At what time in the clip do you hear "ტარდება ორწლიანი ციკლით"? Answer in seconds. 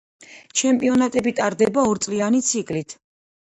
1.41-2.99